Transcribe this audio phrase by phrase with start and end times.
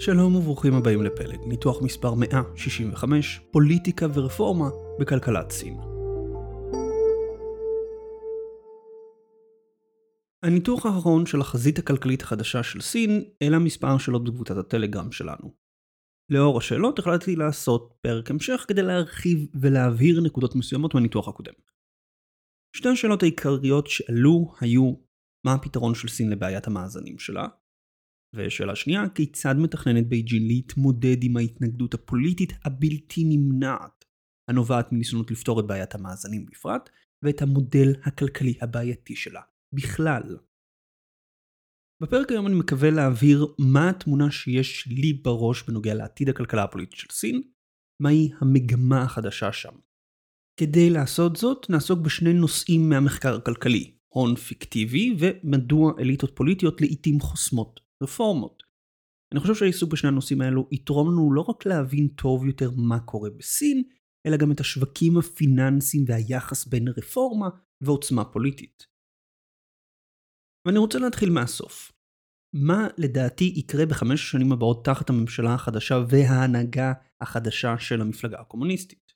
[0.00, 4.68] שלום וברוכים הבאים לפלג, ניתוח מספר 165, פוליטיקה ורפורמה
[5.00, 5.76] בכלכלת סין.
[10.42, 15.54] הניתוח האחרון של החזית הכלכלית החדשה של סין העלה מספר שאלות בקבוצת הטלגרם שלנו.
[16.30, 21.54] לאור השאלות החלטתי לעשות פרק המשך כדי להרחיב ולהבהיר נקודות מסוימות מהניתוח הקודם.
[22.76, 24.94] שתי השאלות העיקריות שעלו היו
[25.46, 27.46] מה הפתרון של סין לבעיית המאזנים שלה,
[28.36, 34.04] ושאלה שנייה, כיצד מתכננת בייג'ין להתמודד עם ההתנגדות הפוליטית הבלתי נמנעת
[34.48, 36.90] הנובעת מניסיונות לפתור את בעיית המאזנים בפרט,
[37.24, 39.40] ואת המודל הכלכלי הבעייתי שלה
[39.74, 40.38] בכלל.
[42.02, 47.08] בפרק היום אני מקווה להבהיר מה התמונה שיש לי בראש בנוגע לעתיד הכלכלה הפוליטית של
[47.10, 47.42] סין,
[48.02, 49.72] מהי המגמה החדשה שם.
[50.60, 57.80] כדי לעשות זאת, נעסוק בשני נושאים מהמחקר הכלכלי, הון פיקטיבי ומדוע אליטות פוליטיות לעיתים חוסמות
[58.02, 58.62] רפורמות.
[59.32, 63.30] אני חושב שהעיסוק בשני הנושאים האלו יתרום לנו לא רק להבין טוב יותר מה קורה
[63.30, 63.82] בסין,
[64.26, 67.48] אלא גם את השווקים הפיננסיים והיחס בין רפורמה
[67.80, 68.86] ועוצמה פוליטית.
[70.66, 71.92] ואני רוצה להתחיל מהסוף.
[72.54, 79.12] מה לדעתי יקרה בחמש השנים הבאות תחת הממשלה החדשה וההנהגה החדשה של המפלגה הקומוניסטית?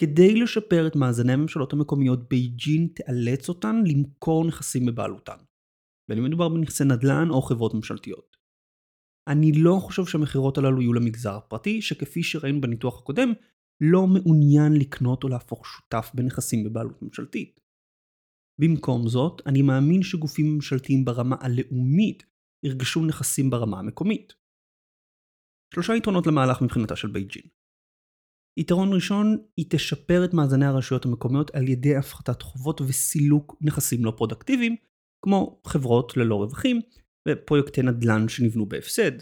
[0.00, 5.36] כדי לשפר את מאזני הממשלות המקומיות, בייג'ין תאלץ אותן למכור נכסים בבעלותן.
[6.08, 8.36] בין אם מדובר בנכסי נדל"ן או חברות ממשלתיות.
[9.28, 13.32] אני לא חושב שהמכירות הללו יהיו למגזר הפרטי, שכפי שראינו בניתוח הקודם,
[13.80, 17.60] לא מעוניין לקנות או להפוך שותף בנכסים בבעלות ממשלתית.
[18.60, 22.22] במקום זאת, אני מאמין שגופים ממשלתיים ברמה הלאומית
[22.64, 24.32] ירכשו נכסים ברמה המקומית.
[25.74, 27.42] שלושה יתרונות למהלך מבחינתה של בייג'ין.
[28.58, 34.12] יתרון ראשון, היא תשפר את מאזני הרשויות המקומיות על ידי הפחתת חובות וסילוק נכסים לא
[34.16, 34.76] פרודוקטיביים,
[35.28, 36.80] כמו חברות ללא רווחים
[37.28, 39.12] ופרויקטי נדל"ן שנבנו בהפסד.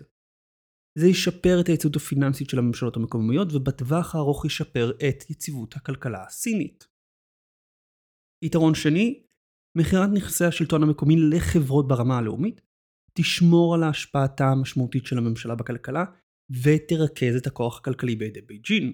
[0.99, 6.87] זה ישפר את היציבות הפיננסית של הממשלות המקומיות ובטווח הארוך ישפר את יציבות הכלכלה הסינית.
[8.45, 9.25] יתרון שני,
[9.79, 12.61] מכירת נכסי השלטון המקומי לחברות ברמה הלאומית
[13.19, 16.05] תשמור על השפעתה המשמעותית של הממשלה בכלכלה
[16.63, 18.93] ותרכז את הכוח הכלכלי בידי בייג'ין.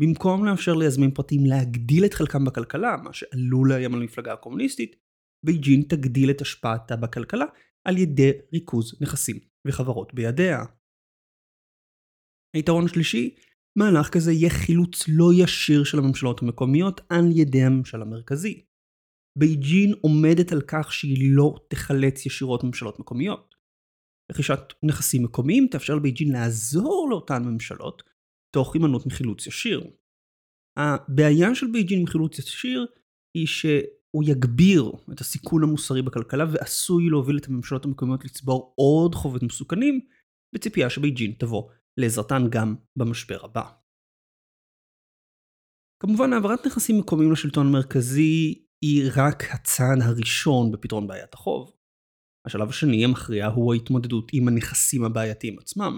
[0.00, 5.05] במקום לאפשר ליזמים פרטיים להגדיל את חלקם בכלכלה, מה שעלול לאיים על המפלגה הקומוניסטית,
[5.44, 7.44] בייג'ין תגדיל את השפעתה בכלכלה
[7.84, 9.36] על ידי ריכוז נכסים
[9.66, 10.64] וחברות בידיה.
[12.56, 13.34] היתרון השלישי,
[13.78, 18.64] מהלך כזה יהיה חילוץ לא ישיר של הממשלות המקומיות על ידי הממשל המרכזי.
[19.38, 23.54] בייג'ין עומדת על כך שהיא לא תחלץ ישירות ממשלות מקומיות.
[24.32, 28.02] רכישת נכסים מקומיים תאפשר לבייג'ין לעזור לאותן ממשלות
[28.54, 29.90] תוך הימנעות מחילוץ ישיר.
[30.76, 32.86] הבעיה של בייג'ין מחילוץ ישיר
[33.34, 33.66] היא ש...
[34.10, 40.00] הוא יגביר את הסיכון המוסרי בכלכלה ועשוי להוביל את הממשלות המקומיות לצבור עוד חובות מסוכנים,
[40.54, 43.72] בציפייה שבייג'ין תבוא לעזרתן גם במשבר הבא.
[46.02, 51.72] כמובן העברת נכסים מקומיים לשלטון המרכזי היא רק הצעד הראשון בפתרון בעיית החוב.
[52.46, 55.96] השלב השני המכריע הוא ההתמודדות עם הנכסים הבעייתיים עצמם.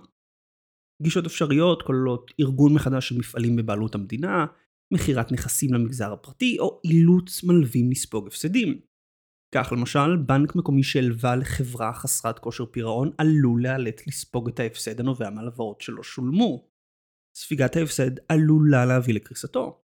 [1.03, 4.47] גישות אפשריות כוללות ארגון מחדש של מפעלים בבעלות המדינה,
[4.95, 8.81] מכירת נכסים למגזר הפרטי או אילוץ מלווים לספוג הפסדים.
[9.55, 15.31] כך למשל, בנק מקומי שהלווה לחברה חסרת כושר פירעון עלול להיאלץ לספוג את ההפסד הנובע
[15.31, 16.69] מהלוואות שלא שולמו.
[17.37, 19.83] ספיגת ההפסד עלולה להביא לקריסתו.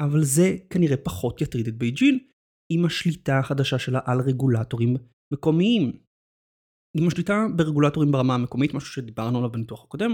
[0.00, 2.18] אבל זה כנראה פחות יטריד את בייג'ין
[2.72, 4.96] עם השליטה החדשה שלה על רגולטורים
[5.32, 6.02] מקומיים.
[6.98, 10.10] עם השליטה ברגולטורים ברמה המקומית, משהו שדיברנו עליו בניתוח הקודם,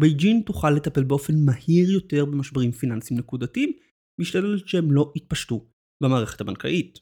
[0.00, 3.72] בייג'ין תוכל לטפל באופן מהיר יותר במשברים פיננסיים נקודתיים,
[4.20, 5.68] משתדלת שהם לא יתפשטו
[6.02, 6.98] במערכת הבנקאית.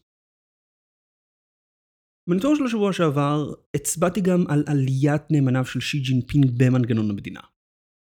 [2.31, 7.41] בניתוח של השבוע שעבר הצבעתי גם על עליית נאמניו של שי ג'ינפינג במנגנון המדינה.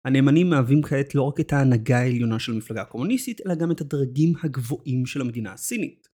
[0.05, 4.33] הנאמנים מהווים כעת לא רק את ההנהגה העליונה של המפלגה הקומוניסטית, אלא גם את הדרגים
[4.43, 6.07] הגבוהים של המדינה הסינית.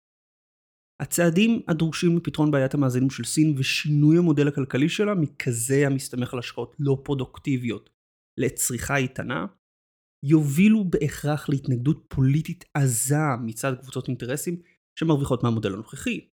[1.02, 6.76] הצעדים הדרושים לפתרון בעיית המאזינים של סין ושינוי המודל הכלכלי שלה מכזה המסתמך על השקעות
[6.79, 7.90] לא פרודוקטיביות
[8.40, 9.46] לצריכה איתנה,
[10.26, 13.16] יובילו בהכרח להתנגדות פוליטית עזה
[13.46, 14.62] מצד קבוצות אינטרסים
[15.00, 16.30] שמרוויחות מהמודל הנוכחי.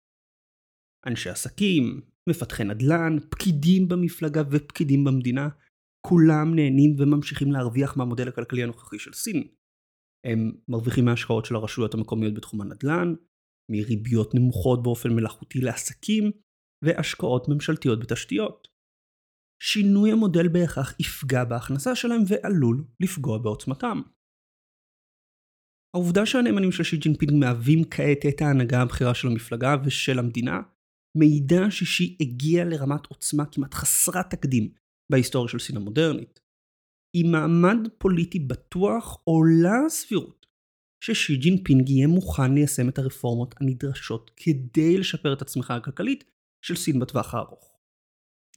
[1.06, 5.50] אנשי עסקים, מפתחי נדל"ן, פקידים במפלגה ופקידים במדינה,
[6.08, 9.48] כולם נהנים וממשיכים להרוויח מהמודל הכלכלי הנוכחי של סין.
[10.26, 13.14] הם מרוויחים מהשקעות של הרשויות המקומיות בתחום הנדל"ן,
[13.72, 16.32] מריביות נמוכות באופן מלאכותי לעסקים,
[16.86, 18.68] והשקעות ממשלתיות בתשתיות.
[19.62, 24.02] שינוי המודל בהכרח יפגע בהכנסה שלהם ועלול לפגוע בעוצמתם.
[25.96, 30.62] העובדה שהנאמנים של שי ג'ינפינג מהווים כעת את ההנהגה הבכירה של המפלגה ושל המדינה,
[31.18, 34.74] מעידה ששי הגיע לרמת עוצמה כמעט חסרת תקדים
[35.12, 36.40] בהיסטוריה של סין המודרנית.
[37.16, 40.46] עם מעמד פוליטי בטוח עולה הסבירות
[41.04, 46.24] ששי ג'ינפינג יהיה מוכן ליישם את הרפורמות הנדרשות כדי לשפר את הצמיחה הכלכלית
[46.66, 47.69] של סין בטווח הארוך.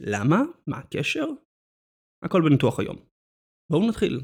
[0.01, 0.43] למה?
[0.67, 1.27] מה הקשר?
[2.23, 2.97] הכל בניתוח היום.
[3.71, 4.21] בואו נתחיל.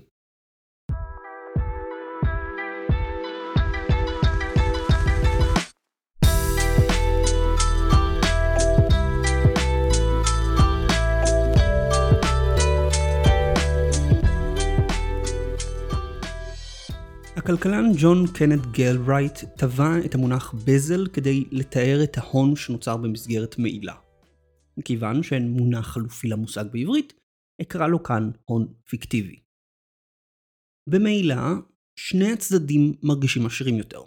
[17.37, 24.08] הכלכלן ג'ון קנט גלברייט טבע את המונח בזל כדי לתאר את ההון שנוצר במסגרת מעילה.
[24.79, 27.13] מכיוון שאין מונח חלופי למושג בעברית,
[27.63, 29.43] אקרא לו כאן הון פיקטיבי.
[30.91, 31.55] במעילה,
[31.99, 34.01] שני הצדדים מרגישים עשירים יותר.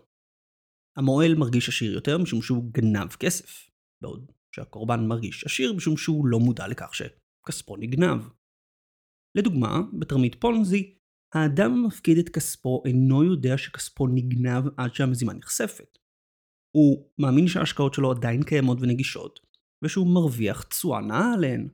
[0.97, 3.69] המועל מרגיש עשיר יותר משום שהוא גנב כסף,
[4.01, 8.21] בעוד שהקורבן מרגיש עשיר משום שהוא לא מודע לכך שכספו נגנב.
[9.37, 10.97] לדוגמה, בתרמית פונזי,
[11.35, 15.97] האדם המפקיד את כספו אינו יודע שכספו נגנב עד שהמזימה נחשפת.
[16.75, 19.39] הוא מאמין שההשקעות שלו עדיין קיימות ונגישות,
[19.83, 21.69] ושהוא מרוויח תשואה נאה עליהן.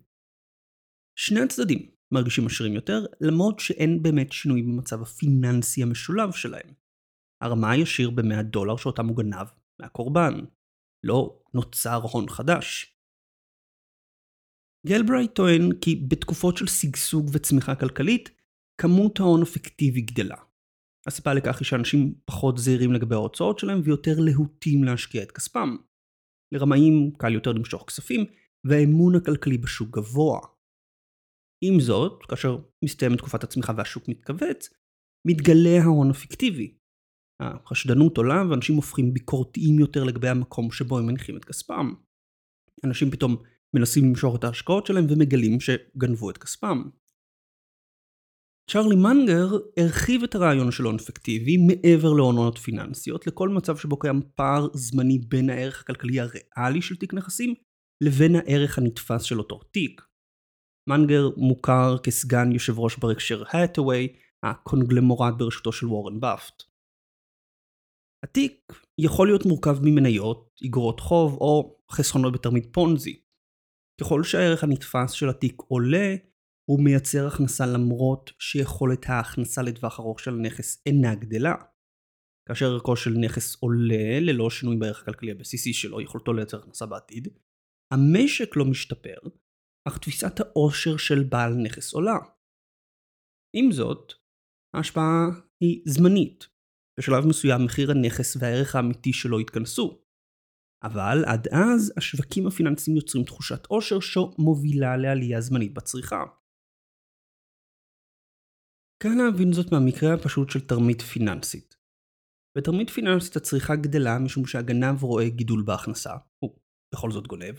[1.19, 6.73] שני הצדדים מרגישים עשירים יותר, למרות שאין באמת שינוי במצב הפיננסי המשולב שלהם.
[7.43, 9.47] הרמה ישיר ב-100 דולר שאותם הוא גנב
[9.81, 10.33] מהקורבן.
[11.03, 12.97] לא נוצר הון חדש.
[14.87, 18.29] גלברייט טוען כי בתקופות של שגשוג וצמיחה כלכלית,
[18.81, 20.37] כמות ההון הפיקטיבי גדלה.
[21.07, 25.77] הסיבה לכך היא שאנשים פחות זהירים לגבי ההוצאות שלהם ויותר להוטים להשקיע את כספם.
[26.51, 28.25] לרמאים קל יותר למשוך כספים,
[28.67, 30.39] והאמון הכלכלי בשוק גבוה.
[31.63, 34.69] עם זאת, כאשר מסתיימת תקופת הצמיחה והשוק מתכווץ,
[35.27, 36.77] מתגלה ההון הפיקטיבי.
[37.41, 41.93] החשדנות עולה ואנשים הופכים ביקורתיים יותר לגבי המקום שבו הם מניחים את כספם.
[42.85, 43.35] אנשים פתאום
[43.75, 46.89] מנסים למשוך את ההשקעות שלהם ומגלים שגנבו את כספם.
[48.71, 49.47] צ'רלי מנגר
[49.79, 55.19] הרחיב את הרעיון של הון אפקטיבי מעבר להונות פיננסיות לכל מצב שבו קיים פער זמני
[55.19, 57.53] בין הערך הכלכלי הריאלי של תיק נכסים
[58.03, 60.01] לבין הערך הנתפס של אותו תיק.
[60.89, 66.63] מנגר מוכר כסגן יושב ראש ברקשר האטווי, הקונגלמורט בראשותו של וורן באפט.
[68.23, 73.21] התיק יכול להיות מורכב ממניות, אגרות חוב או חסכונות בתרמית פונזי.
[74.01, 76.15] ככל שהערך הנתפס של התיק עולה,
[76.69, 81.55] הוא מייצר הכנסה למרות שיכולת ההכנסה לטווח ארוך של הנכס אינה גדלה.
[82.49, 87.27] כאשר ערכו של נכס עולה ללא שינוי בערך הכלכלי הבסיסי שלו, יכולתו לייצר הכנסה בעתיד,
[87.93, 89.17] המשק לא משתפר,
[89.87, 92.17] אך תפיסת העושר של בעל נכס עולה.
[93.55, 94.13] עם זאת,
[94.75, 95.27] ההשפעה
[95.63, 96.47] היא זמנית.
[96.99, 100.01] בשלב מסוים מחיר הנכס והערך האמיתי שלו יתכנסו.
[100.83, 106.23] אבל עד אז השווקים הפיננסיים יוצרים תחושת עושר שמובילה לעלייה זמנית בצריכה.
[109.03, 111.75] קל להבין זאת מהמקרה הפשוט של תרמית פיננסית.
[112.57, 116.13] בתרמית פיננסית הצריכה גדלה משום שהגנב רואה גידול בהכנסה,
[116.43, 116.59] הוא
[116.93, 117.55] בכל זאת גונב,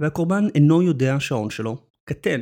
[0.00, 2.40] והקורבן אינו יודע שההון שלו קטן.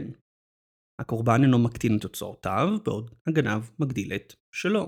[1.01, 4.87] הקורבן אינו מקטין את הוצאותיו, בעוד הגנב מגדיל את שלו.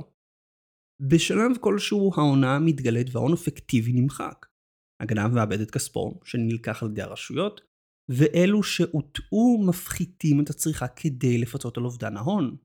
[1.03, 4.47] בשלב כלשהו ההונאה מתגלית וההון אפקטיבי נמחק.
[5.03, 7.61] הגנב מאבד את כספו, שנלקח על ידי הרשויות,
[8.11, 12.57] ואלו שהוטעו מפחיתים את הצריכה כדי לפצות על אובדן ההון.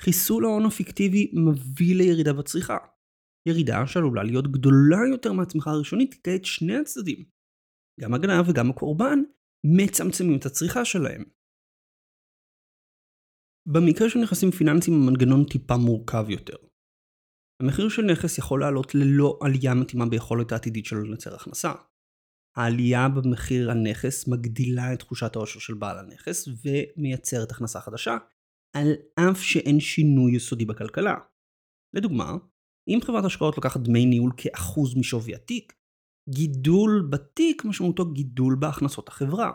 [0.00, 2.76] חיסול ההון הפיקטיבי מביא לירידה בצריכה.
[3.48, 7.24] ירידה שעלולה להיות גדולה יותר מהצמיחה הראשונית כעת שני הצדדים.
[8.00, 9.18] גם הגנב וגם הקורבן
[9.64, 11.24] מצמצמים את הצריכה שלהם.
[13.68, 16.56] במקרה של נכסים פיננסיים המנגנון טיפה מורכב יותר.
[17.62, 21.72] המחיר של נכס יכול לעלות ללא עלייה מתאימה ביכולת העתידית שלו לייצר הכנסה.
[22.56, 28.16] העלייה במחיר הנכס מגדילה את תחושת העושר של בעל הנכס ומייצרת הכנסה חדשה,
[28.76, 31.14] על אף שאין שינוי יסודי בכלכלה.
[31.94, 32.36] לדוגמה,
[32.88, 35.72] אם חברת השקעות לוקחת דמי ניהול כאחוז משווי התיק,
[36.28, 39.52] גידול בתיק משמעותו גידול בהכנסות החברה,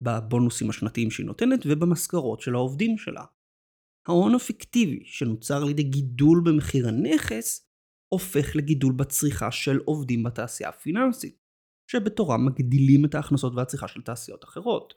[0.00, 3.24] בבונוסים השנתיים שהיא נותנת ובמשכורות של העובדים שלה.
[4.08, 7.70] ההון הפיקטיבי שנוצר על ידי גידול במחיר הנכס,
[8.12, 11.38] הופך לגידול בצריכה של עובדים בתעשייה הפיננסית,
[11.90, 14.94] שבתורם מגדילים את ההכנסות והצריכה של תעשיות אחרות.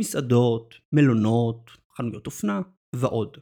[0.00, 2.60] מסעדות, מלונות, חנויות אופנה,
[2.96, 3.36] ועוד.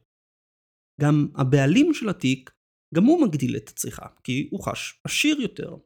[1.00, 2.50] גם הבעלים של התיק,
[2.94, 5.76] גם הוא מגדיל את הצריכה, כי הוא חש עשיר יותר.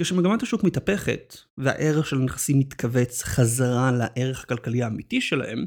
[0.00, 5.58] כשמגמת השוק מתהפכת, והערך של הנכסים מתכווץ חזרה לערך הכלכלי האמיתי שלהם,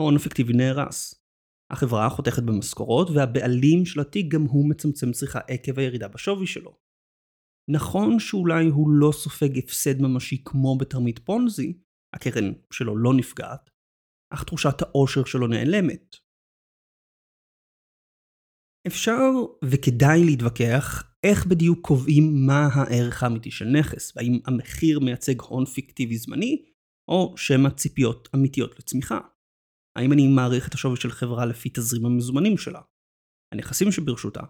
[0.00, 1.24] ההון אפקטיבי נהרס.
[1.72, 6.78] החברה חותכת במשכורות, והבעלים של התיק גם הוא מצמצם צריכה עקב הירידה בשווי שלו.
[7.70, 11.78] נכון שאולי הוא לא סופג הפסד ממשי כמו בתרמית פונזי,
[12.14, 13.70] הקרן שלו לא נפגעת,
[14.30, 16.16] אך תחושת האושר שלו נעלמת.
[18.86, 19.30] אפשר
[19.64, 26.16] וכדאי להתווכח איך בדיוק קובעים מה הערך האמיתי של נכס, והאם המחיר מייצג הון פיקטיבי
[26.16, 26.64] זמני,
[27.08, 29.18] או שמא ציפיות אמיתיות לצמיחה.
[29.98, 32.80] האם אני מעריך את השווי של חברה לפי תזרים המזומנים שלה,
[33.52, 34.40] הנכסים שברשותה,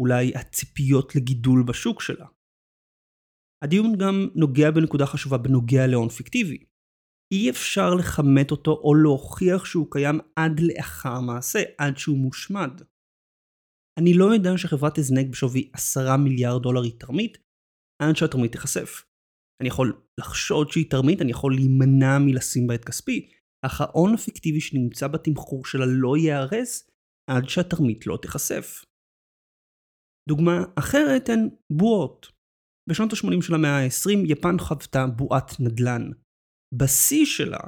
[0.00, 2.26] אולי הציפיות לגידול בשוק שלה.
[3.64, 6.64] הדיון גם נוגע בנקודה חשובה בנוגע להון פיקטיבי.
[7.32, 12.80] אי אפשר לכמת אותו או להוכיח שהוא קיים עד לאחר מעשה, עד שהוא מושמד.
[14.00, 17.38] אני לא יודע שחברת הזנק בשווי 10 מיליארד דולר היא תרמית,
[18.02, 19.04] עד שהתרמית תיחשף.
[19.60, 23.30] אני יכול לחשוד שהיא תרמית, אני יכול להימנע מלשים בה את כספי,
[23.66, 26.90] אך ההון הפיקטיבי שנמצא בתמחור שלה לא ייהרס
[27.30, 28.84] עד שהתרמית לא תיחשף.
[30.28, 32.26] דוגמה אחרת הן בועות.
[32.90, 36.10] בשנות ה-80 של המאה ה-20 יפן חוותה בועת נדל"ן.
[36.72, 37.60] בשיא שלה,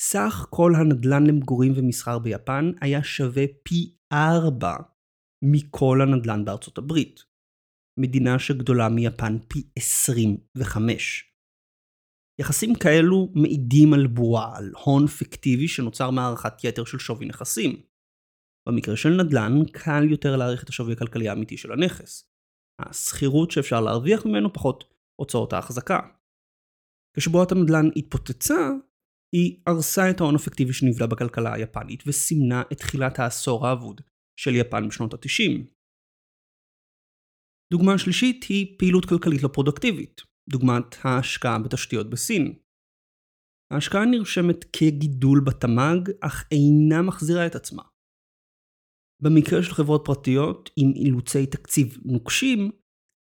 [0.00, 4.76] סך כל הנדל"ן למגורים ומסחר ביפן היה שווה פי 4
[5.44, 7.20] מכל הנדל"ן בארצות הברית.
[8.00, 11.24] מדינה שגדולה מיפן פי 25.
[12.40, 17.82] יחסים כאלו מעידים על בועה, על הון פיקטיבי שנוצר מהערכת יתר של שווי נכסים.
[18.68, 22.30] במקרה של נדל"ן, קל יותר להעריך את השווי הכלכלי האמיתי של הנכס.
[22.80, 26.00] השכירות שאפשר להרוויח ממנו פחות הוצאות ההחזקה.
[27.18, 28.70] כשבועת הנדל"ן התפוצצה,
[29.34, 34.00] היא הרסה את ההון הפיקטיבי שנבלע בכלכלה היפנית וסימנה את תחילת העשור האבוד
[34.40, 35.66] של יפן בשנות ה-90.
[37.72, 40.20] דוגמה שלישית היא פעילות כלכלית לא פרודקטיבית,
[40.50, 42.58] דוגמת ההשקעה בתשתיות בסין.
[43.72, 47.82] ההשקעה נרשמת כגידול בתמ"ג, אך אינה מחזירה את עצמה.
[49.22, 52.70] במקרה של חברות פרטיות עם אילוצי תקציב נוקשים,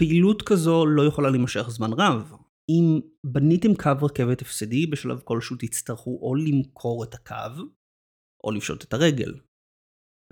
[0.00, 2.45] פעילות כזו לא יכולה להימשך זמן רב.
[2.68, 7.62] אם בניתם קו רכבת הפסדי, בשלב כלשהו תצטרכו או למכור את הקו,
[8.44, 9.34] או לפשוט את הרגל.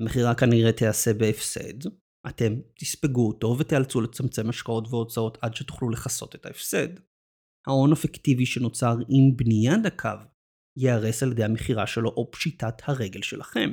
[0.00, 1.88] המכירה כנראה תיעשה בהפסד,
[2.28, 6.88] אתם תספגו אותו ותיאלצו לצמצם השקעות והוצאות עד שתוכלו לכסות את ההפסד.
[7.66, 10.18] ההון הפיקטיבי שנוצר עם בניית הקו
[10.78, 13.70] ייהרס על ידי המכירה שלו או פשיטת הרגל שלכם.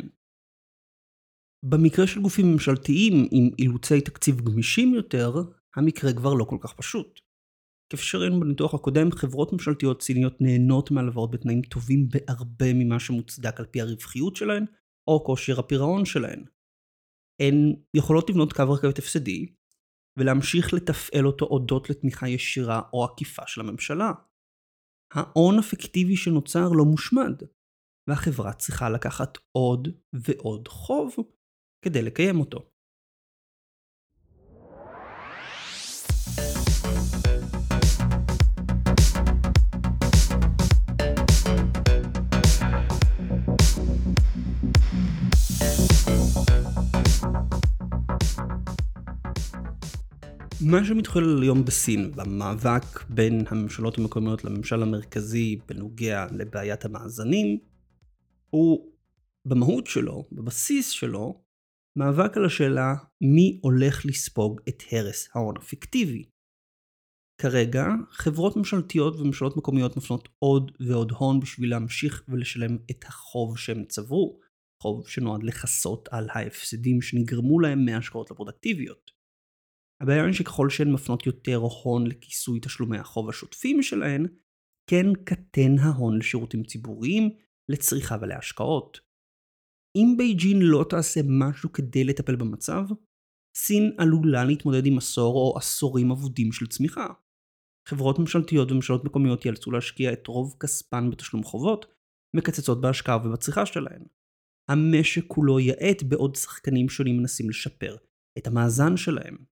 [1.66, 5.32] במקרה של גופים ממשלתיים עם אילוצי תקציב גמישים יותר,
[5.76, 7.20] המקרה כבר לא כל כך פשוט.
[7.92, 13.66] כפי שראינו בניתוח הקודם, חברות ממשלתיות סיניות נהנות מהלוואות בתנאים טובים בהרבה ממה שמוצדק על
[13.66, 14.66] פי הרווחיות שלהן,
[15.08, 16.46] או כושר הפירעון שלהן.
[17.42, 19.56] הן יכולות לבנות קו רכבת הפסדי,
[20.20, 24.12] ולהמשיך לתפעל אותו הודות לתמיכה ישירה או עקיפה של הממשלה.
[25.14, 27.44] ההון הפיקטיבי שנוצר לא מושמד,
[28.10, 31.16] והחברה צריכה לקחת עוד ועוד חוב
[31.86, 32.71] כדי לקיים אותו.
[50.70, 57.58] מה שמתחולל היום בסין, במאבק בין הממשלות המקומיות לממשל המרכזי בנוגע לבעיית המאזנים,
[58.50, 58.92] הוא
[59.46, 61.42] במהות שלו, בבסיס שלו,
[61.96, 66.26] מאבק על השאלה מי הולך לספוג את הרס ההון הפיקטיבי.
[67.42, 73.86] כרגע, חברות ממשלתיות וממשלות מקומיות מפנות עוד ועוד הון בשביל להמשיך ולשלם את החוב שהם
[73.86, 74.40] צברו,
[74.82, 79.21] חוב שנועד לכסות על ההפסדים שנגרמו להם מהשקעות לפרודקטיביות.
[80.02, 84.28] הבעיה היא שככל שהן מפנות יותר הון לכיסוי תשלומי החוב השוטפים שלהן,
[84.90, 87.30] כן קטן ההון לשירותים ציבוריים,
[87.70, 89.00] לצריכה ולהשקעות.
[89.96, 92.84] אם בייג'ין לא תעשה משהו כדי לטפל במצב,
[93.58, 97.08] סין עלולה להתמודד עם עשור או עשורים אבודים של צמיחה.
[97.90, 101.86] חברות ממשלתיות וממשלות מקומיות ייאלצו להשקיע את רוב כספן בתשלום חובות,
[102.36, 104.06] מקצצות בהשקעה ובצריכה שלהן.
[104.70, 107.98] המשק כולו יאט בעוד שחקנים שונים מנסים לשפר
[108.38, 109.51] את המאזן שלהם.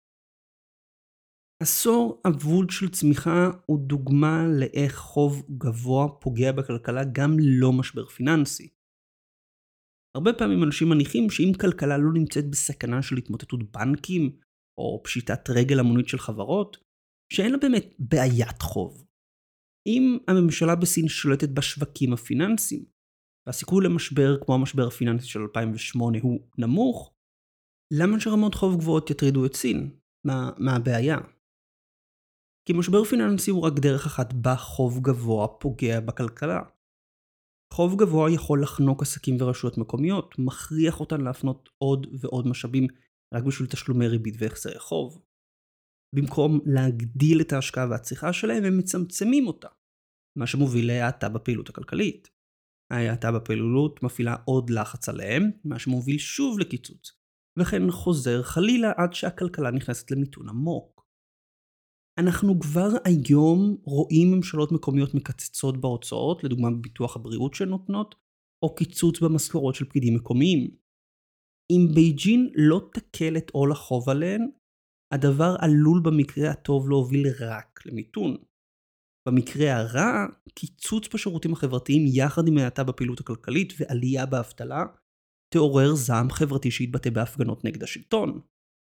[1.63, 8.69] עשור אבוד של צמיחה הוא דוגמה לאיך חוב גבוה פוגע בכלכלה גם לא משבר פיננסי.
[10.17, 14.39] הרבה פעמים אנשים מניחים שאם כלכלה לא נמצאת בסכנה של התמוטטות בנקים,
[14.79, 16.77] או פשיטת רגל המונית של חברות,
[17.33, 19.07] שאין לה באמת בעיית חוב.
[19.87, 22.85] אם הממשלה בסין שולטת בשווקים הפיננסיים,
[23.47, 27.15] והסיכוי למשבר כמו המשבר הפיננסי של 2008 הוא נמוך,
[27.99, 29.91] למה שרמות חוב גבוהות יטרידו את סין?
[30.27, 31.19] מה, מה הבעיה?
[32.65, 36.61] כי משבר פיננסי הוא רק דרך אחת בה חוב גבוה פוגע בכלכלה.
[37.73, 42.87] חוב גבוה יכול לחנוק עסקים ורשויות מקומיות, מכריח אותן להפנות עוד ועוד משאבים
[43.35, 45.23] רק בשביל תשלומי ריבית והחזרי חוב.
[46.15, 49.69] במקום להגדיל את ההשקעה והצריכה שלהם, הם מצמצמים אותה,
[50.39, 52.29] מה שמוביל להאטה בפעילות הכלכלית.
[52.93, 57.13] ההאטה בפעילות מפעילה עוד לחץ עליהם, מה שמוביל שוב לקיצוץ,
[57.59, 61.02] וכן חוזר חלילה עד שהכלכלה נכנסת למיתון עמוק.
[62.19, 68.15] אנחנו כבר היום רואים ממשלות מקומיות מקצצות בהוצאות, לדוגמה בביטוח הבריאות שהן נותנות,
[68.65, 70.77] או קיצוץ במשכורות של פקידים מקומיים.
[71.73, 74.51] אם בייג'ין לא תקל את עול החוב עליהן,
[75.15, 78.37] הדבר עלול במקרה הטוב להוביל רק למיתון.
[79.29, 84.85] במקרה הרע, קיצוץ בשירותים החברתיים יחד עם האטה בפעילות הכלכלית ועלייה באבטלה,
[85.55, 88.41] תעורר זעם חברתי שיתבטא בהפגנות נגד השלטון.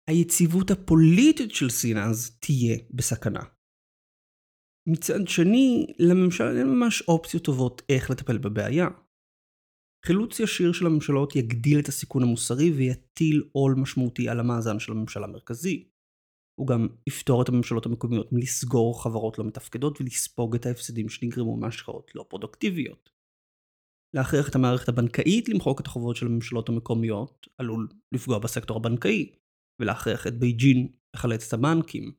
[0.09, 3.43] היציבות הפוליטית של סין אז תהיה בסכנה.
[4.89, 8.87] מצד שני, לממשלה אין ממש אופציות טובות איך לטפל בבעיה.
[10.05, 15.23] חילוץ ישיר של הממשלות יגדיל את הסיכון המוסרי ויטיל עול משמעותי על המאזן של הממשל
[15.23, 15.89] המרכזי.
[16.59, 22.11] הוא גם יפתור את הממשלות המקומיות מלסגור חברות לא מתפקדות ולספוג את ההפסדים שנגרמו מהשקעות
[22.15, 23.09] לא פרודוקטיביות.
[24.15, 29.35] להכריח את המערכת הבנקאית למחוק את החובות של הממשלות המקומיות עלול לפגוע בסקטור הבנקאי,
[29.83, 32.11] ולהכריח את בייג'ין לחלץ את הבנקים.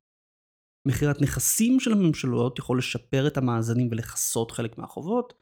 [0.88, 5.32] מכירת נכסים של הממשלות יכול לשפר את המאזנים ולכסות חלק מהחובות,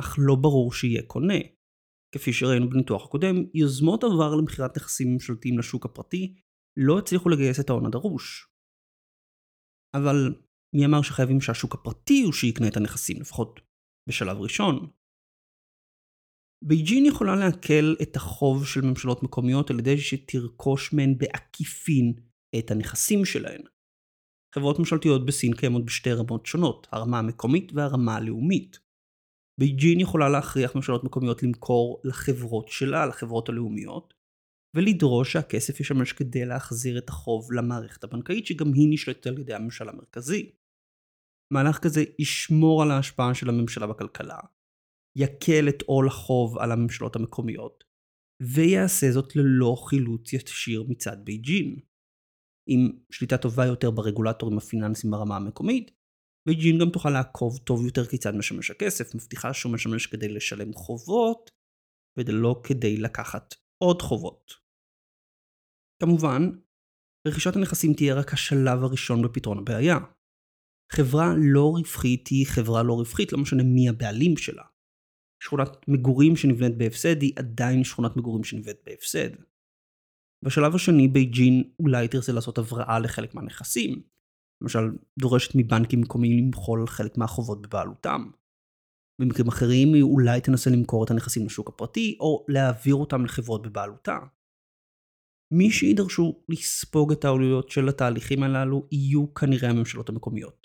[0.00, 1.38] אך לא ברור שיהיה קונה.
[2.14, 6.34] כפי שראינו בניתוח הקודם, יוזמות עבר למכירת נכסים ממשלתיים לשוק הפרטי
[6.76, 8.48] לא הצליחו לגייס את ההון הדרוש.
[9.96, 10.34] אבל
[10.76, 13.60] מי אמר שחייבים שהשוק הפרטי הוא שיקנה את הנכסים, לפחות
[14.08, 14.90] בשלב ראשון?
[16.64, 22.12] בייג'ין יכולה לעכל את החוב של ממשלות מקומיות על ידי שתרכוש מהן בעקיפין
[22.58, 23.62] את הנכסים שלהן.
[24.54, 28.78] חברות ממשלתיות בסין קיימות בשתי רמות שונות, הרמה המקומית והרמה הלאומית.
[29.60, 34.14] בייג'ין יכולה להכריח ממשלות מקומיות למכור לחברות שלה, לחברות הלאומיות,
[34.76, 39.88] ולדרוש שהכסף ישמש כדי להחזיר את החוב למערכת הבנקאית שגם היא נשלטת על ידי הממשל
[39.88, 40.52] המרכזי.
[41.52, 44.38] מהלך כזה ישמור על ההשפעה של הממשלה בכלכלה,
[45.18, 47.84] יקל את עול החוב על הממשלות המקומיות,
[48.54, 51.80] ויעשה זאת ללא חילוץ ישיר מצד בייג'ין.
[52.68, 52.78] עם
[53.10, 55.90] שליטה טובה יותר ברגולטורים הפיננסיים ברמה המקומית,
[56.48, 61.50] בייג'ין גם תוכל לעקוב טוב יותר כיצד משמש הכסף, מבטיחה שהוא משמש כדי לשלם חובות,
[62.18, 64.52] ולא כדי לקחת עוד חובות.
[66.02, 66.42] כמובן,
[67.28, 69.98] רכישת הנכסים תהיה רק השלב הראשון בפתרון הבעיה.
[70.92, 74.71] חברה לא רווחית היא חברה לא רווחית, לא משנה מי הבעלים שלה.
[75.42, 79.30] שכונת מגורים שנבנית בהפסד היא עדיין שכונת מגורים שנבנית בהפסד.
[80.44, 84.02] בשלב השני בייג'ין אולי תרצה לעשות הבראה לחלק מהנכסים,
[84.62, 88.30] למשל דורשת מבנקים מקומיים למחול חלק מהחובות בבעלותם.
[89.20, 94.18] במקרים אחרים היא אולי תנסה למכור את הנכסים לשוק הפרטי, או להעביר אותם לחברות בבעלותה.
[95.52, 100.61] מי שידרשו לספוג את העלויות של התהליכים הללו יהיו כנראה הממשלות המקומיות.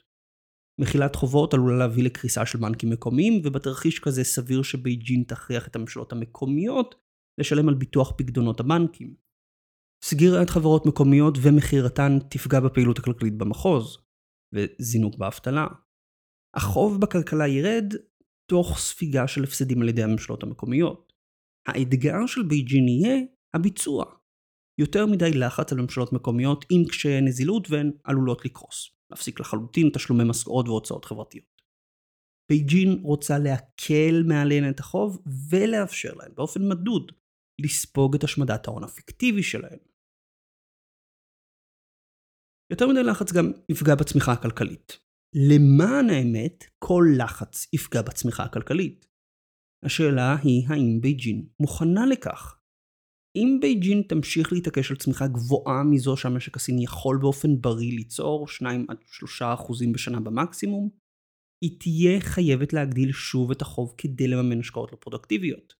[0.81, 6.11] מחילת חובות עלולה להביא לקריסה של בנקים מקומיים, ובתרחיש כזה סביר שבייג'ין תכריח את הממשלות
[6.11, 6.95] המקומיות
[7.39, 9.15] לשלם על ביטוח פקדונות הבנקים.
[10.03, 13.97] סגירת חברות מקומיות ומכירתן תפגע בפעילות הכלכלית במחוז,
[14.55, 15.67] וזינוק באבטלה.
[16.55, 17.93] החוב בכלכלה ירד
[18.51, 21.13] תוך ספיגה של הפסדים על ידי הממשלות המקומיות.
[21.67, 23.21] האתגר של בייג'ין יהיה
[23.53, 24.05] הביצוע.
[24.79, 28.96] יותר מדי לחץ על ממשלות מקומיות עם קשיי נזילות והן עלולות לקרוס.
[29.11, 31.61] להפסיק לחלוטין תשלומי משכורות והוצאות חברתיות.
[32.51, 37.11] בייג'ין רוצה להקל מעליהן את החוב ולאפשר להן באופן מדוד
[37.61, 39.79] לספוג את השמדת ההון הפיקטיבי שלהן.
[42.71, 44.99] יותר מדי לחץ גם יפגע בצמיחה הכלכלית.
[45.49, 49.07] למען האמת, כל לחץ יפגע בצמיחה הכלכלית.
[49.85, 52.56] השאלה היא האם בייג'ין מוכנה לכך.
[53.37, 58.85] אם בייג'ין תמשיך להתעקש על צמיחה גבוהה מזו שהמשק הסיני יכול באופן בריא ליצור 2
[58.89, 60.89] עד 3 אחוזים בשנה במקסימום,
[61.63, 65.73] היא תהיה חייבת להגדיל שוב את החוב כדי לממן השקעות לא פרודוקטיביות.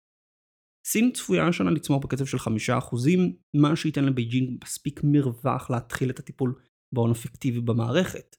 [0.88, 6.20] סין צפויה השנה לצמוח בקצב של 5 אחוזים, מה שייתן לבייג'ין מספיק מרווח להתחיל את
[6.20, 6.56] הטיפול
[6.96, 8.36] בהון הפיקטיבי במערכת.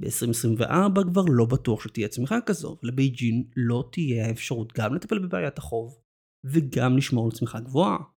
[0.00, 5.98] ב-2024 כבר לא בטוח שתהיה צמיחה כזו, ולבייג'ין לא תהיה האפשרות גם לטפל בבעיית החוב
[6.44, 8.11] וגם לשמור על צמיחה גבוהה.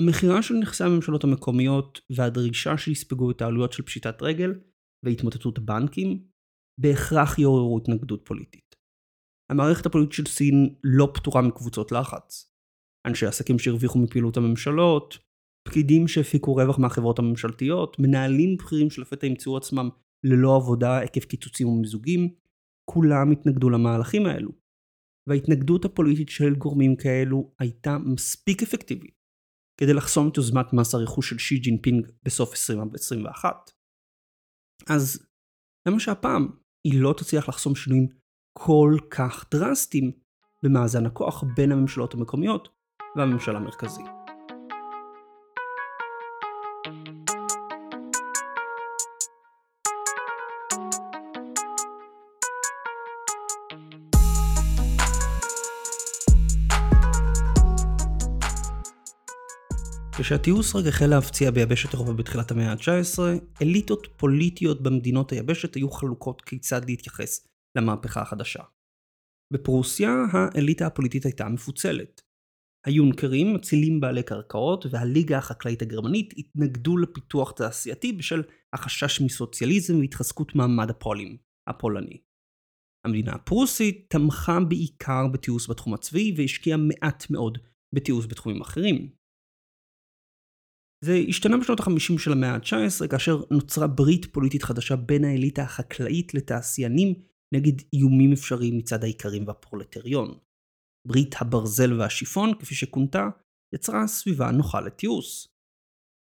[0.00, 4.50] המכירה של נכסי הממשלות המקומיות והדרישה שיספגו את העלויות של פשיטת רגל
[5.04, 6.24] והתמוטטות הבנקים
[6.80, 8.76] בהכרח יעוררו התנגדות פוליטית.
[9.50, 12.52] המערכת הפוליטית של סין לא פטורה מקבוצות לחץ.
[13.06, 15.18] אנשי עסקים שהרוויחו מפעילות הממשלות,
[15.68, 19.88] פקידים שהפיקו רווח מהחברות הממשלתיות, מנהלים בכירים שלפתע ימצאו עצמם
[20.24, 22.34] ללא עבודה עקב קיצוצים ומיזוגים,
[22.90, 24.50] כולם התנגדו למהלכים האלו.
[25.28, 29.21] וההתנגדות הפוליטית של גורמים כאלו הייתה מספיק אפקטיבית
[29.82, 33.70] כדי לחסום את יוזמת מס הרכוש של שי ג'ינפינג בסוף 2021.
[34.88, 35.26] אז
[35.88, 36.48] למה שהפעם
[36.84, 38.08] היא לא תצליח לחסום שינויים
[38.58, 40.12] כל כך דרסטיים
[40.62, 42.68] במאזן הכוח בין הממשלות המקומיות
[43.16, 44.21] והממשל המרכזי.
[60.22, 63.18] כשהטיוס רק החל להפציע ביבשת אירופה בתחילת המאה ה-19,
[63.62, 68.62] אליטות פוליטיות במדינות היבשת היו חלוקות כיצד להתייחס למהפכה החדשה.
[69.52, 72.20] בפרוסיה האליטה הפוליטית הייתה מפוצלת.
[72.86, 80.90] היונקרים, אצילים בעלי קרקעות, והליגה החקלאית הגרמנית התנגדו לפיתוח תעשייתי בשל החשש מסוציאליזם והתחזקות מעמד
[80.90, 81.36] הפועלים,
[81.68, 82.18] הפולני.
[83.06, 87.58] המדינה הפרוסית תמכה בעיקר בתיעוש בתחום הצבאי והשקיעה מעט מאוד
[87.94, 89.21] בתיעוש בתחומים אחרים,
[91.04, 96.34] זה השתנה בשנות ה-50 של המאה ה-19 כאשר נוצרה ברית פוליטית חדשה בין האליטה החקלאית
[96.34, 97.14] לתעשיינים
[97.54, 100.38] נגד איומים אפשריים מצד האיכרים והפרולטריון.
[101.08, 103.28] ברית הברזל והשיפון, כפי שכונתה,
[103.74, 105.48] יצרה סביבה נוחה לתיעוש.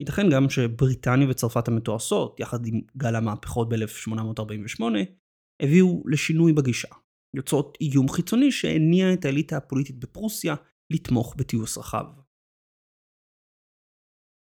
[0.02, 4.84] ייתכן גם שבריטניה וצרפת המתועשות, יחד עם גל המהפכות ב-1848,
[5.62, 6.88] הביאו לשינוי בגישה,
[7.36, 10.56] יוצרות איום חיצוני שהניע את האליטה הפוליטית בפרוסיה
[10.90, 12.06] לתמוך בתיעוש רחב.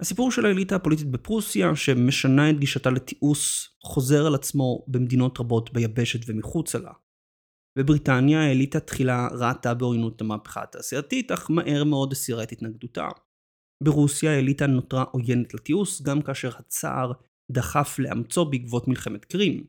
[0.00, 6.20] הסיפור של האליטה הפוליטית בפרוסיה, שמשנה את גישתה לתיעוש, חוזר על עצמו במדינות רבות ביבשת
[6.26, 6.92] ומחוצה לה.
[7.78, 13.08] בבריטניה האליטה תחילה ראתה בעוינות המהפכה התעשייתית, אך מהר מאוד הסירה את התנגדותה.
[13.84, 17.12] ברוסיה האליטה נותרה עוינת לתיעוש, גם כאשר הצער
[17.52, 19.66] דחף לאמצו בעקבות מלחמת קרים.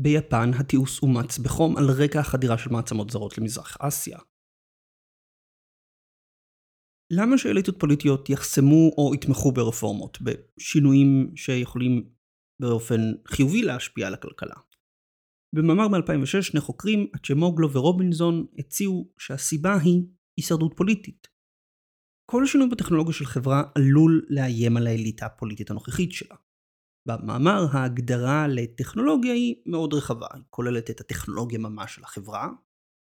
[0.00, 4.18] ביפן התיעוש אומץ בחום על רקע החדירה של מעצמות זרות למזרח אסיה.
[7.12, 12.10] למה שאליטות פוליטיות יחסמו או יתמכו ברפורמות, בשינויים שיכולים
[12.60, 14.54] באופן חיובי להשפיע על הכלכלה?
[15.54, 20.02] במאמר מ-2006 שני חוקרים, אצ'מוגלו ורובינזון, הציעו שהסיבה היא
[20.36, 21.28] הישרדות פוליטית.
[22.30, 26.36] כל שינוי בטכנולוגיה של חברה עלול לאיים על האליטה הפוליטית הנוכחית שלה.
[27.08, 32.48] במאמר ההגדרה לטכנולוגיה היא מאוד רחבה, היא כוללת את הטכנולוגיה ממש של החברה,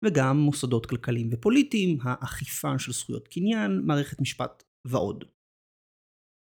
[0.03, 5.23] וגם מוסדות כלכליים ופוליטיים, האכיפה של זכויות קניין, מערכת משפט ועוד.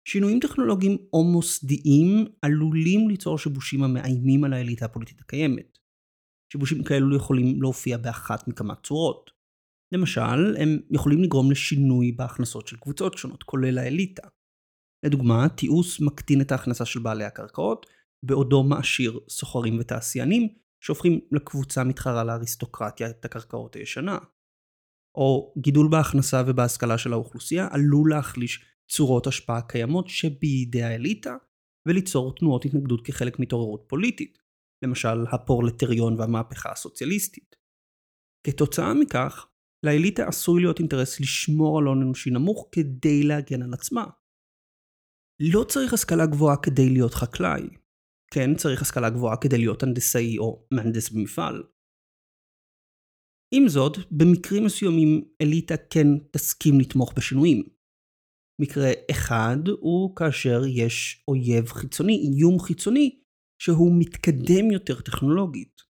[0.08, 5.78] שינויים טכנולוגיים או מוסדיים עלולים ליצור שיבושים המאיימים על האליטה הפוליטית הקיימת.
[6.52, 9.30] שיבושים כאלו יכולים להופיע באחת מכמה צורות.
[9.94, 14.28] למשל, הם יכולים לגרום לשינוי בהכנסות של קבוצות שונות, כולל האליטה.
[15.06, 17.86] לדוגמה, תיעוש מקטין את ההכנסה של בעלי הקרקעות,
[18.24, 20.48] בעודו מעשיר סוחרים ותעשיינים,
[20.80, 24.18] שהופכים לקבוצה מתחרה לאריסטוקרטיה את הקרקעות הישנה.
[25.14, 31.36] או גידול בהכנסה ובהשכלה של האוכלוסייה עלול להחליש צורות השפעה קיימות שבידי האליטה
[31.88, 34.38] וליצור תנועות התנגדות כחלק מהתעוררות פוליטית,
[34.84, 37.56] למשל הפורלטריון והמהפכה הסוציאליסטית.
[38.46, 39.48] כתוצאה מכך,
[39.86, 44.04] לאליטה עשוי להיות אינטרס לשמור על הון אנושי נמוך כדי להגן על עצמה.
[45.40, 47.68] לא צריך השכלה גבוהה כדי להיות חקלאי,
[48.34, 51.62] כן צריך השכלה גבוהה כדי להיות הנדסאי או מהנדס במפעל.
[53.54, 57.62] עם זאת, במקרים מסוימים אליטה כן תסכים לתמוך בשינויים.
[58.60, 63.20] מקרה אחד הוא כאשר יש אויב חיצוני, איום חיצוני,
[63.62, 65.82] שהוא מתקדם יותר טכנולוגית.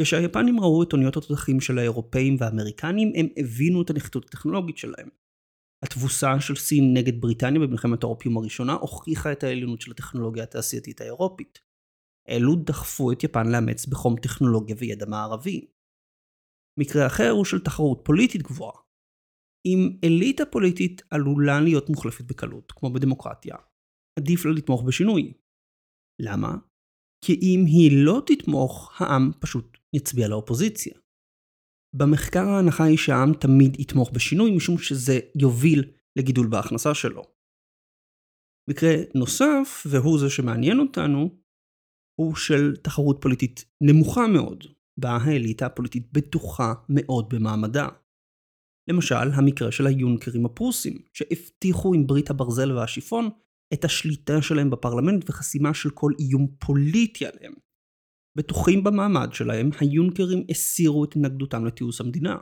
[0.00, 5.08] כשהיפנים ראו את אוניות התותחים של האירופאים והאמריקנים, הם הבינו את הנחיתות הטכנולוגית שלהם.
[5.86, 11.58] התבוסה של סין נגד בריטניה במלחמת האופיום הראשונה הוכיחה את העליונות של הטכנולוגיה התעשייתית האירופית.
[12.28, 15.66] אלו דחפו את יפן לאמץ בחום טכנולוגיה וידע מערבי.
[16.80, 18.80] מקרה אחר הוא של תחרות פוליטית גבוהה.
[19.66, 23.56] אם אליטה פוליטית עלולה להיות מוחלפת בקלות, כמו בדמוקרטיה,
[24.18, 25.32] עדיף לה לתמוך בשינוי.
[26.22, 26.56] למה?
[27.24, 30.94] כי אם היא לא תתמוך, העם פשוט יצביע לאופוזיציה.
[31.96, 35.84] במחקר ההנחה היא שהעם תמיד יתמוך בשינוי משום שזה יוביל
[36.16, 37.22] לגידול בהכנסה שלו.
[38.70, 41.30] מקרה נוסף, והוא זה שמעניין אותנו,
[42.20, 44.64] הוא של תחרות פוליטית נמוכה מאוד,
[45.00, 47.88] בה האליטה הפוליטית בטוחה מאוד במעמדה.
[48.90, 53.30] למשל, המקרה של היונקרים הפרוסים, שהבטיחו עם ברית הברזל והשיפון
[53.72, 57.65] את השליטה שלהם בפרלמנט וחסימה של כל איום פוליטי עליהם.
[58.36, 62.36] בטוחים במעמד שלהם, היונקרים הסירו את התנגדותם לתיעוש המדינה.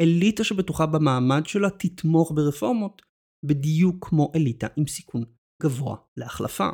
[0.00, 3.02] אליטה שבטוחה במעמד שלה תתמוך ברפורמות,
[3.44, 5.24] בדיוק כמו אליטה עם סיכון
[5.62, 6.68] גבוה להחלפה.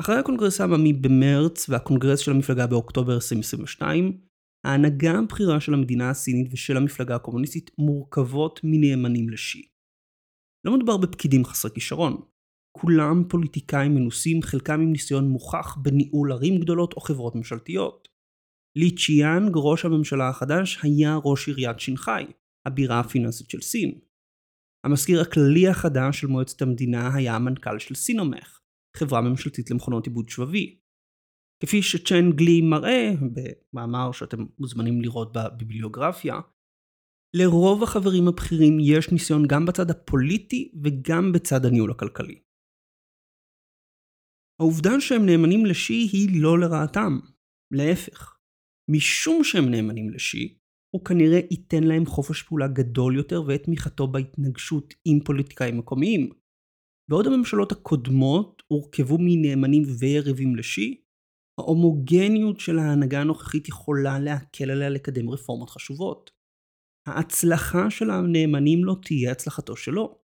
[0.00, 4.20] אחרי הקונגרס העממי במרץ והקונגרס של המפלגה באוקטובר 2022,
[4.66, 9.68] ההנהגה הבכירה של המדינה הסינית ושל המפלגה הקומוניסטית מורכבות מנאמנים לשי.
[10.66, 12.22] לא מדובר בפקידים חסרי כישרון,
[12.72, 18.08] כולם פוליטיקאים מנוסים, חלקם עם ניסיון מוכח בניהול ערים גדולות או חברות ממשלתיות.
[18.76, 22.26] לי צ'יאנג, ראש הממשלה החדש, היה ראש עיריית שנגחאי,
[22.66, 23.98] הבירה הפיננסית של סין.
[24.86, 28.60] המזכיר הכללי החדש של מועצת המדינה היה המנכ"ל של סינומך,
[28.96, 30.78] חברה ממשלתית למכונות עיבוד שבבי.
[31.62, 33.12] כפי שצ'ן גלי מראה,
[33.72, 36.40] במאמר שאתם מוזמנים לראות בביבליוגרפיה,
[37.36, 42.47] לרוב החברים הבכירים יש ניסיון גם בצד הפוליטי וגם בצד הניהול הכלכלי.
[44.60, 47.18] העובדה שהם נאמנים לשי היא לא לרעתם,
[47.74, 48.38] להפך.
[48.90, 50.58] משום שהם נאמנים לשי,
[50.94, 56.30] הוא כנראה ייתן להם חופש פעולה גדול יותר ואת תמיכתו בהתנגשות עם פוליטיקאים מקומיים.
[57.10, 61.00] בעוד הממשלות הקודמות הורכבו מנאמנים ויריבים לשי,
[61.60, 66.30] ההומוגניות של ההנהגה הנוכחית יכולה להקל עליה לקדם רפורמות חשובות.
[67.08, 70.18] ההצלחה של הנאמנים לא תהיה הצלחתו שלו,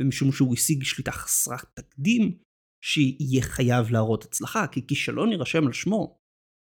[0.00, 2.38] ומשום שהוא השיג שליטה חסרת תקדים,
[2.84, 6.18] שיהיה חייב להראות הצלחה, כי כישלון יירשם על שמו.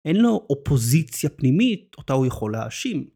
[0.05, 3.11] אין לו אופוזיציה פנימית אותה הוא יכול להאשים.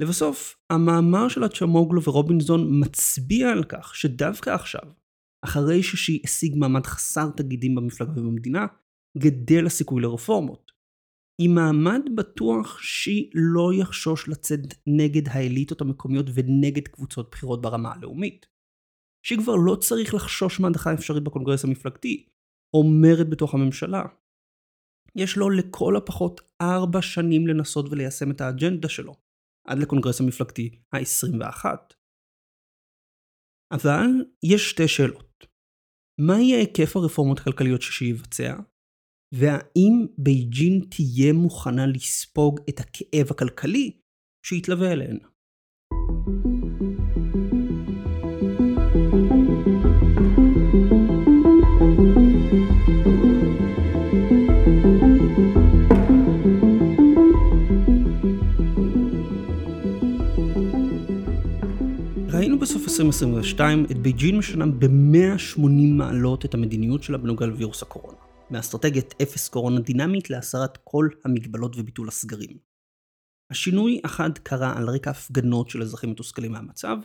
[0.00, 4.92] לבסוף, המאמר של הצ'מוגלו ורובינזון מצביע על כך שדווקא עכשיו,
[5.44, 8.66] אחרי ששי השיג מעמד חסר תגידים במפלגה ובמדינה,
[9.18, 10.72] גדל הסיכוי לרפורמות.
[11.40, 18.46] עם מעמד בטוח שי לא יחשוש לצאת נגד האליטות המקומיות ונגד קבוצות בחירות ברמה הלאומית.
[19.26, 22.26] שי כבר לא צריך לחשוש מהדחה אפשרית בקונגרס המפלגתי,
[22.74, 24.02] או מרד בתוך הממשלה.
[25.16, 29.14] יש לו לכל הפחות ארבע שנים לנסות וליישם את האג'נדה שלו,
[29.66, 31.64] עד לקונגרס המפלגתי ה-21.
[33.72, 34.06] אבל
[34.42, 35.46] יש שתי שאלות.
[36.20, 38.54] מה יהיה היקף הרפורמות הכלכליות שיבצע?
[39.34, 44.00] והאם בייג'ין תהיה מוכנה לספוג את הכאב הכלכלי
[44.46, 45.18] שיתלווה אליהן?
[63.02, 68.18] 2022 את בייג'ין משנה ב-180 מעלות את המדיניות שלה בנוגע לווירוס הקורונה.
[68.50, 72.58] מאסטרטגיית אפס קורונה דינמית להסרת כל המגבלות וביטול הסגרים.
[73.52, 76.96] השינוי החד קרה על רקע הפגנות של אזרחים מתוסכלים מהמצב,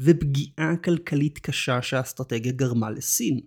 [0.00, 3.40] ופגיעה כלכלית קשה שהאסטרטגיה גרמה לסין.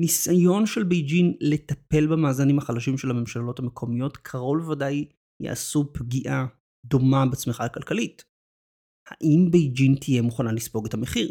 [0.00, 5.08] ניסיון של בייג'ין לטפל במאזנים החלשים של הממשלות המקומיות קרוב לוודאי
[5.42, 6.46] יעשו פגיעה
[6.86, 8.31] דומה בצמיחה הכלכלית.
[9.06, 11.30] האם בייג'ין תהיה מוכנה לספוג את המחיר?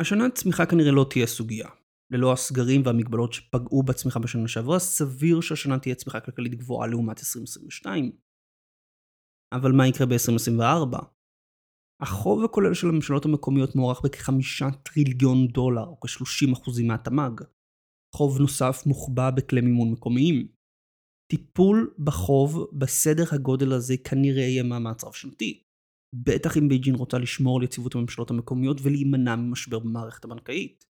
[0.00, 1.68] השנה צמיחה כנראה לא תהיה סוגיה.
[2.10, 8.12] ללא הסגרים והמגבלות שפגעו בצמיחה בשנה שעברה, סביר שהשנה תהיה צמיחה כלכלית גבוהה לעומת 2022.
[9.52, 11.04] אבל מה יקרה ב-2024?
[12.02, 17.44] החוב הכולל של הממשלות המקומיות מוערך בכחמישה טריליון דולר, או כ-30% מהתמ"ג.
[18.14, 20.48] חוב נוסף מוחבא בכלי מימון מקומיים.
[21.30, 25.62] טיפול בחוב בסדר הגודל הזה כנראה יהיה מאמץ רב שנתי.
[26.14, 30.84] בטח אם בייג'ין רוצה לשמור על יציבות הממשלות המקומיות ולהימנע ממשבר במערכת הבנקאית.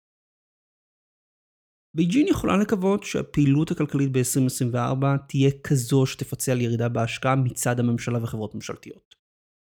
[1.95, 8.55] בייג'ין יכולה לקוות שהפעילות הכלכלית ב-2024 תהיה כזו שתפצה על ירידה בהשקעה מצד הממשלה וחברות
[8.55, 9.15] ממשלתיות.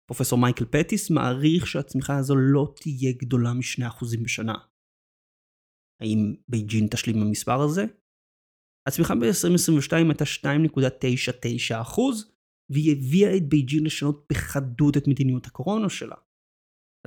[0.10, 4.56] פרופסור מייקל פטיס מעריך שהצמיחה הזו לא תהיה גדולה מ-2% בשנה.
[6.02, 7.86] האם בייג'ין תשלים במספר הזה?
[8.88, 10.26] הצמיחה ב-2022 הייתה
[11.74, 12.00] 2.99%
[12.70, 16.16] והיא הביאה את בייג'ין לשנות בחדות את מדיניות הקורונה שלה.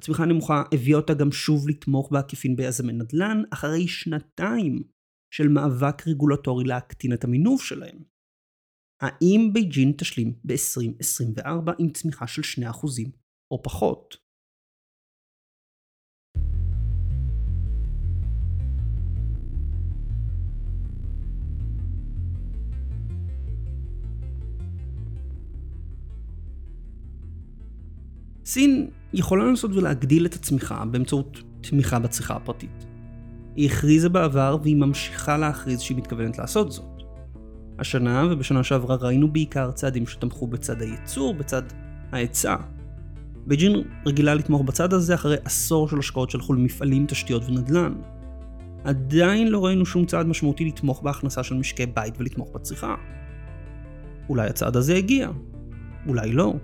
[0.00, 4.82] הצמיחה הנמוכה הביאה אותה גם שוב לתמוך בעקיפין ביזמי נדל"ן אחרי שנתיים
[5.34, 7.98] של מאבק רגולטורי להקטין את המינוף שלהם.
[9.02, 12.66] האם בייג'ין תשלים ב-2024 עם צמיחה של 2%
[13.50, 14.25] או פחות?
[28.46, 32.86] סין יכולה לנסות ולהגדיל את הצמיחה באמצעות תמיכה בצריכה הפרטית.
[33.56, 37.02] היא הכריזה בעבר והיא ממשיכה להכריז שהיא מתכוונת לעשות זאת.
[37.78, 41.62] השנה ובשנה שעברה ראינו בעיקר צעדים שתמכו בצד הייצור, בצד
[42.12, 42.56] ההיצע.
[43.46, 47.94] בייג'ין רגילה לתמוך בצד הזה אחרי עשור של השקעות שהלכו למפעלים, תשתיות ונדל"ן.
[48.84, 52.94] עדיין לא ראינו שום צעד משמעותי לתמוך בהכנסה של משקי בית ולתמוך בצריכה.
[54.28, 55.30] אולי הצעד הזה הגיע,
[56.06, 56.54] אולי לא.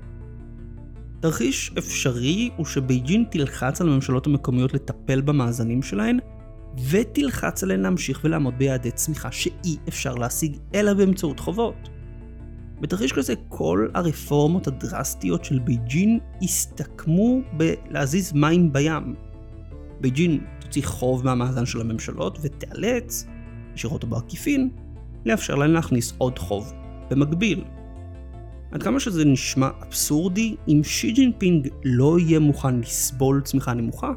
[1.22, 6.18] תרחיש אפשרי הוא שבייג'ין תלחץ על הממשלות המקומיות לטפל במאזנים שלהן,
[6.90, 11.88] ותלחץ עליהן להמשיך ולעמוד ביעדי צמיחה שאי אפשר להשיג אלא באמצעות חובות.
[12.80, 19.14] בתרחיש כזה כל הרפורמות הדרסטיות של בייג'ין הסתכמו בלהזיז מים בים.
[20.00, 23.26] בייג'ין תוציא חוב מהמאזן של הממשלות ותיאלץ,
[23.74, 24.70] ישירות או בעקיפין,
[25.26, 26.72] לאפשר להן להכניס עוד חוב
[27.10, 27.64] במקביל.
[28.72, 34.12] עד כמה שזה נשמע אבסורדי, אם שי ג'ינפינג לא יהיה מוכן לסבול צמיחה נמוכה,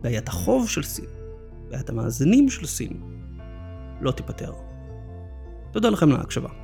[0.00, 1.04] בעיית החוב של סין,
[1.68, 3.00] בעיית המאזינים של סין,
[4.00, 4.52] לא תיפתר.
[5.72, 6.63] תודה לכם על ההקשבה.